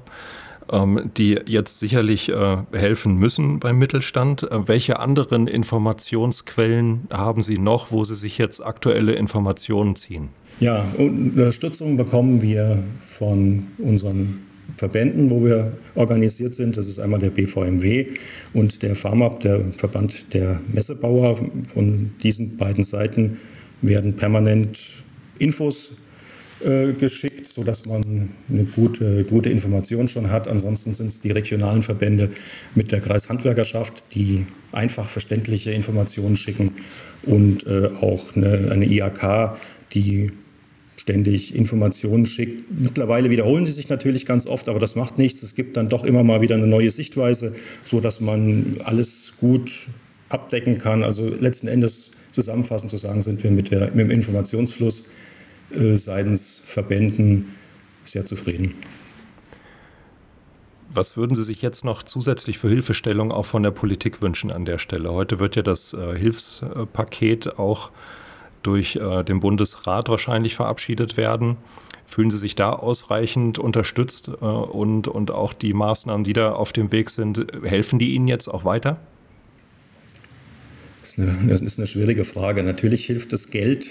ähm, 0.71 1.11
die 1.17 1.41
jetzt 1.47 1.81
sicherlich 1.81 2.29
äh, 2.29 2.59
helfen 2.73 3.17
müssen 3.17 3.59
beim 3.59 3.79
Mittelstand. 3.79 4.45
Äh, 4.45 4.69
welche 4.69 5.01
anderen 5.01 5.49
Informationsquellen 5.49 7.09
haben 7.13 7.43
Sie 7.43 7.59
noch, 7.59 7.91
wo 7.91 8.05
Sie 8.05 8.15
sich 8.15 8.39
jetzt 8.39 8.65
aktuelle 8.65 9.15
Informationen 9.15 9.97
ziehen? 9.97 10.29
Ja, 10.61 10.87
Unterstützung 10.97 11.97
bekommen 11.97 12.41
wir 12.41 12.83
von 13.01 13.67
unseren 13.79 14.46
Verbänden, 14.77 15.31
wo 15.31 15.45
wir 15.45 15.73
organisiert 15.95 16.55
sind. 16.55 16.77
Das 16.77 16.89
ist 16.89 16.99
einmal 16.99 17.21
der 17.21 17.31
BVMW 17.31 18.07
und 18.53 18.83
der 18.83 18.95
FARMAP, 18.95 19.41
der 19.41 19.61
Verband 19.77 20.33
der 20.35 20.61
Messebauer. 20.73 21.39
Von 21.73 22.11
diesen 22.23 22.57
beiden 22.57 22.85
Seiten 22.85 23.39
werden 23.83 24.15
permanent 24.15 25.05
Infos 25.39 25.93
äh, 26.65 26.93
geschickt, 26.95 27.47
sodass 27.47 27.85
man 27.85 28.31
eine 28.49 28.65
gute, 28.65 29.25
gute 29.25 29.51
Information 29.51 30.09
schon 30.09 30.31
hat. 30.31 30.49
Ansonsten 30.49 30.95
sind 30.95 31.09
es 31.09 31.21
die 31.21 31.31
regionalen 31.31 31.83
Verbände 31.83 32.31
mit 32.75 32.93
der 32.93 33.01
Kreishandwerkerschaft, 33.01 34.05
die 34.15 34.47
einfach 34.73 35.07
verständliche 35.07 35.73
Informationen 35.73 36.37
schicken 36.37 36.73
und 37.25 37.67
äh, 37.67 37.89
auch 38.01 38.35
eine, 38.35 38.71
eine 38.71 38.87
IAK, 38.87 39.59
die 39.93 40.31
ständig 41.07 41.55
Informationen 41.55 42.27
schickt. 42.27 42.65
Mittlerweile 42.69 43.31
wiederholen 43.31 43.65
die 43.65 43.71
sich 43.71 43.89
natürlich 43.89 44.27
ganz 44.27 44.45
oft, 44.45 44.69
aber 44.69 44.81
das 44.81 44.97
macht 44.97 45.19
nichts. 45.19 45.41
Es 45.45 45.55
gibt 45.55 45.77
dann 45.77 45.89
doch 45.89 46.03
immer 46.03 46.25
mal 46.25 46.41
wieder 46.41 46.57
eine 46.57 46.67
neue 46.67 46.91
Sichtweise, 46.91 47.55
so 47.85 48.01
dass 48.01 48.21
man 48.21 48.79
alles 48.83 49.33
gut 49.39 49.87
abdecken 50.31 50.79
kann. 50.79 51.05
Also 51.05 51.29
letzten 51.29 51.69
Endes 51.69 52.11
zusammenfassend 52.33 52.91
zu 52.91 52.97
sagen, 52.97 53.23
sind 53.23 53.45
wir 53.45 53.53
mit, 53.53 53.71
der, 53.71 53.93
mit 53.93 54.01
dem 54.01 54.11
Informationsfluss 54.11 55.05
äh, 55.71 55.95
seitens 55.95 56.61
Verbänden 56.67 57.55
sehr 58.03 58.27
zufrieden. 58.27 58.75
Was 60.93 61.17
würden 61.17 61.37
Sie 61.37 61.45
sich 61.45 61.63
jetzt 61.63 61.85
noch 61.85 62.03
zusätzlich 62.03 62.59
für 62.59 62.69
Hilfestellung 62.69 63.31
auch 63.31 63.47
von 63.47 63.63
der 63.63 63.71
Politik 63.71 64.23
wünschen 64.23 64.51
an 64.51 64.65
der 64.65 64.81
Stelle? 64.81 65.13
Heute 65.13 65.39
wird 65.39 65.55
ja 65.55 65.63
das 65.63 65.93
äh, 65.93 66.19
Hilfspaket 66.19 67.61
auch 67.61 67.93
durch 68.67 68.97
äh, 68.97 69.23
den 69.23 69.41
Bundesrat 69.41 70.09
wahrscheinlich 70.09 70.57
verabschiedet 70.57 71.17
werden. 71.17 71.57
Fühlen 72.07 72.31
Sie 72.31 72.39
sich 72.39 72.55
da 72.55 72.73
ausreichend 72.73 73.59
unterstützt 73.59 74.29
äh, 74.29 74.45
und, 74.45 75.09
und 75.09 75.31
auch 75.31 75.53
die 75.53 75.73
Maßnahmen, 75.73 76.25
die 76.25 76.33
da 76.33 76.53
auf 76.53 76.73
dem 76.73 76.93
Weg 76.93 77.11
sind, 77.11 77.47
helfen 77.65 77.99
die 77.99 78.15
Ihnen 78.15 78.29
jetzt 78.29 78.49
auch 78.49 78.65
weiter? 78.65 78.99
Das 81.01 81.11
ist 81.11 81.19
eine, 81.19 81.49
das 81.49 81.61
ist 81.61 81.79
eine 81.79 81.87
schwierige 81.87 82.25
Frage. 82.25 82.63
Natürlich 82.63 83.07
hilft 83.07 83.33
das 83.33 83.51
Geld 83.51 83.91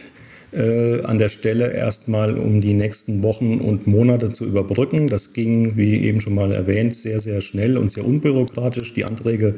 äh, 0.52 1.02
an 1.04 1.18
der 1.18 1.30
Stelle 1.30 1.72
erstmal, 1.72 2.38
um 2.38 2.62
die 2.62 2.74
nächsten 2.74 3.24
Wochen 3.24 3.60
und 3.60 3.88
Monate 3.88 4.32
zu 4.32 4.46
überbrücken. 4.46 5.08
Das 5.08 5.34
ging, 5.34 5.76
wie 5.78 6.06
eben 6.06 6.22
schon 6.22 6.36
mal 6.36 6.52
erwähnt, 6.52 6.96
sehr, 6.96 7.20
sehr 7.20 7.42
schnell 7.42 7.78
und 7.78 7.92
sehr 7.92 8.06
unbürokratisch. 8.06 8.94
Die 8.94 9.06
Anträge 9.06 9.56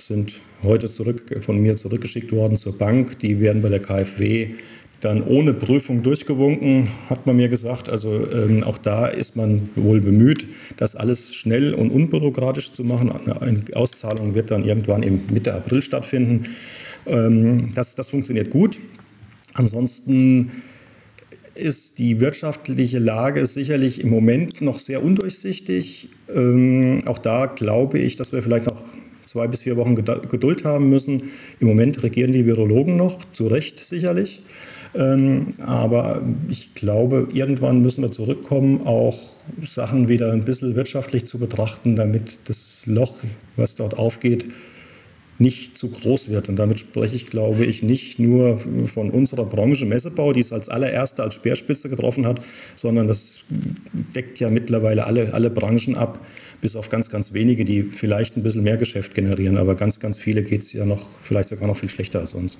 sind 0.00 0.40
heute 0.62 0.88
zurück, 0.88 1.22
von 1.40 1.58
mir 1.60 1.76
zurückgeschickt 1.76 2.32
worden 2.32 2.56
zur 2.56 2.76
Bank. 2.76 3.18
Die 3.20 3.40
werden 3.40 3.62
bei 3.62 3.68
der 3.68 3.80
KfW 3.80 4.54
dann 5.00 5.22
ohne 5.22 5.54
Prüfung 5.54 6.02
durchgewunken, 6.02 6.88
hat 7.08 7.26
man 7.26 7.36
mir 7.36 7.48
gesagt. 7.48 7.88
Also 7.88 8.30
ähm, 8.30 8.62
auch 8.64 8.78
da 8.78 9.06
ist 9.06 9.36
man 9.36 9.70
wohl 9.76 10.00
bemüht, 10.00 10.46
das 10.76 10.94
alles 10.94 11.34
schnell 11.34 11.74
und 11.74 11.90
unbürokratisch 11.90 12.72
zu 12.72 12.84
machen. 12.84 13.10
Eine 13.10 13.62
Auszahlung 13.74 14.34
wird 14.34 14.50
dann 14.50 14.64
irgendwann 14.64 15.02
im 15.02 15.22
Mitte 15.32 15.54
April 15.54 15.82
stattfinden. 15.82 16.46
Ähm, 17.06 17.72
das, 17.74 17.94
das 17.94 18.10
funktioniert 18.10 18.50
gut. 18.50 18.80
Ansonsten 19.54 20.50
ist 21.54 21.98
die 21.98 22.20
wirtschaftliche 22.20 22.98
Lage 22.98 23.46
sicherlich 23.46 24.00
im 24.02 24.10
Moment 24.10 24.60
noch 24.60 24.78
sehr 24.78 25.02
undurchsichtig. 25.02 26.10
Ähm, 26.34 27.00
auch 27.06 27.18
da 27.18 27.46
glaube 27.46 27.98
ich, 27.98 28.16
dass 28.16 28.32
wir 28.32 28.42
vielleicht 28.42 28.66
noch 28.66 28.82
zwei 29.30 29.46
bis 29.46 29.62
vier 29.62 29.76
Wochen 29.76 29.94
Geduld 29.94 30.64
haben 30.64 30.88
müssen. 30.88 31.30
Im 31.60 31.68
Moment 31.68 32.02
regieren 32.02 32.32
die 32.32 32.46
Virologen 32.46 32.96
noch, 32.96 33.18
zu 33.32 33.46
Recht 33.46 33.78
sicherlich. 33.78 34.42
Ähm, 34.96 35.50
aber 35.64 36.22
ich 36.48 36.74
glaube, 36.74 37.28
irgendwann 37.32 37.80
müssen 37.80 38.02
wir 38.02 38.10
zurückkommen, 38.10 38.84
auch 38.88 39.16
Sachen 39.64 40.08
wieder 40.08 40.32
ein 40.32 40.44
bisschen 40.44 40.74
wirtschaftlich 40.74 41.26
zu 41.26 41.38
betrachten, 41.38 41.94
damit 41.94 42.40
das 42.46 42.82
Loch, 42.86 43.18
was 43.54 43.76
dort 43.76 43.96
aufgeht, 43.96 44.46
nicht 45.40 45.76
zu 45.76 45.88
groß 45.88 46.28
wird. 46.28 46.48
Und 46.48 46.56
damit 46.56 46.78
spreche 46.78 47.16
ich, 47.16 47.26
glaube 47.26 47.64
ich, 47.64 47.82
nicht 47.82 48.18
nur 48.18 48.60
von 48.86 49.10
unserer 49.10 49.46
Branche 49.46 49.86
Messebau, 49.86 50.32
die 50.32 50.40
es 50.40 50.52
als 50.52 50.68
allererste 50.68 51.22
als 51.22 51.34
Speerspitze 51.34 51.88
getroffen 51.88 52.26
hat, 52.26 52.40
sondern 52.76 53.08
das 53.08 53.40
deckt 54.14 54.38
ja 54.38 54.50
mittlerweile 54.50 55.06
alle, 55.06 55.32
alle 55.32 55.50
Branchen 55.50 55.96
ab, 55.96 56.24
bis 56.60 56.76
auf 56.76 56.90
ganz, 56.90 57.10
ganz 57.10 57.32
wenige, 57.32 57.64
die 57.64 57.84
vielleicht 57.84 58.36
ein 58.36 58.42
bisschen 58.42 58.62
mehr 58.62 58.76
Geschäft 58.76 59.14
generieren. 59.14 59.56
Aber 59.56 59.74
ganz, 59.74 59.98
ganz 59.98 60.18
viele 60.18 60.42
geht 60.42 60.60
es 60.60 60.72
ja 60.72 60.84
noch, 60.84 61.08
vielleicht 61.22 61.48
sogar 61.48 61.66
noch 61.66 61.76
viel 61.76 61.88
schlechter 61.88 62.20
als 62.20 62.34
uns. 62.34 62.58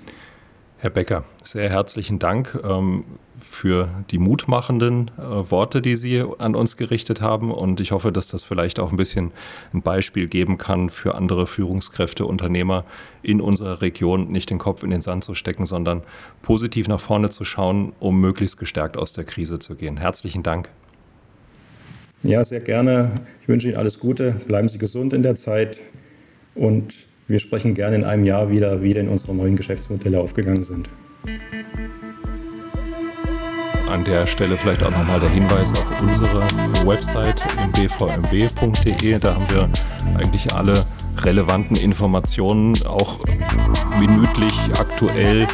Herr 0.83 0.89
Becker, 0.89 1.25
sehr 1.45 1.69
herzlichen 1.69 2.19
Dank 2.19 2.59
ähm, 2.65 3.05
für 3.39 3.91
die 4.11 4.17
mutmachenden 4.17 5.11
äh, 5.19 5.51
Worte, 5.51 5.83
die 5.83 5.95
Sie 5.95 6.25
an 6.39 6.55
uns 6.55 6.79
gerichtet 6.79 7.21
haben. 7.21 7.53
Und 7.53 7.81
ich 7.81 7.93
hoffe, 7.93 8.13
dass 8.13 8.29
das 8.29 8.45
vielleicht 8.45 8.81
auch 8.81 8.91
ein 8.91 8.97
bisschen 8.97 9.33
ein 9.75 9.83
Beispiel 9.83 10.27
geben 10.27 10.57
kann 10.57 10.89
für 10.89 11.17
andere 11.17 11.47
Führungskräfte, 11.47 12.25
Unternehmer 12.25 12.87
in 13.23 13.43
unserer 13.43 13.83
Region, 13.83 14.33
nicht 14.33 14.49
den 14.49 14.57
Kopf 14.57 14.83
in 14.83 14.89
den 14.89 15.03
Sand 15.03 15.23
zu 15.23 15.35
stecken, 15.35 15.67
sondern 15.67 16.03
positiv 16.41 16.89
nach 16.89 17.01
vorne 17.01 17.29
zu 17.29 17.45
schauen, 17.45 17.93
um 18.01 18.19
möglichst 18.19 18.57
gestärkt 18.57 18.97
aus 18.97 19.13
der 19.13 19.25
Krise 19.25 19.59
zu 19.59 19.75
gehen. 19.75 19.99
Herzlichen 19.99 20.43
Dank. 20.43 20.71
Ja, 22.23 22.43
sehr 22.43 22.61
gerne. 22.61 23.11
Ich 23.43 23.49
wünsche 23.49 23.69
Ihnen 23.69 23.77
alles 23.77 23.99
Gute. 23.99 24.33
Bleiben 24.47 24.71
Sie 24.71 24.79
gesund 24.79 25.13
in 25.13 25.23
der 25.23 25.35
Zeit 25.35 25.79
und 26.55 27.10
wir 27.31 27.39
sprechen 27.39 27.75
gerne 27.75 27.97
in 27.97 28.05
einem 28.05 28.25
Jahr 28.25 28.51
wieder, 28.51 28.83
wie 28.83 28.93
denn 28.93 29.09
unsere 29.09 29.35
neuen 29.35 29.57
Geschäftsmodelle 29.57 30.21
aufgegangen 30.21 30.63
sind. 30.63 30.91
An 33.89 34.05
der 34.05 34.27
Stelle 34.27 34.57
vielleicht 34.57 34.83
auch 34.83 34.91
nochmal 34.91 35.21
der 35.21 35.31
Hinweis 35.31 35.71
auf 35.73 36.03
unsere 36.03 36.43
Website 36.87 37.43
bvmw.de. 37.73 39.19
Da 39.19 39.35
haben 39.35 39.51
wir 39.51 39.69
eigentlich 40.17 40.53
alle 40.53 40.85
relevanten 41.19 41.77
Informationen 41.77 42.75
auch 42.87 43.21
minütlich 43.99 44.55
aktuell 44.79 45.47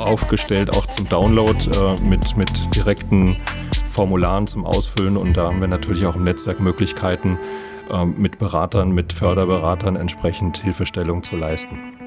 aufgestellt, 0.00 0.74
auch 0.76 0.86
zum 0.86 1.08
Download 1.08 1.58
äh, 1.70 2.04
mit, 2.04 2.36
mit 2.36 2.50
direkten 2.74 3.36
Formularen 3.92 4.46
zum 4.46 4.64
Ausfüllen. 4.64 5.16
Und 5.16 5.36
da 5.36 5.48
haben 5.48 5.60
wir 5.60 5.68
natürlich 5.68 6.04
auch 6.06 6.16
im 6.16 6.24
Netzwerk 6.24 6.60
Möglichkeiten, 6.60 7.38
mit 8.16 8.38
Beratern, 8.38 8.90
mit 8.92 9.12
Förderberatern 9.12 9.96
entsprechend 9.96 10.58
Hilfestellung 10.58 11.22
zu 11.22 11.36
leisten. 11.36 11.97